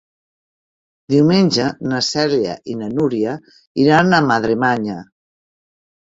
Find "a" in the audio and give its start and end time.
4.19-4.23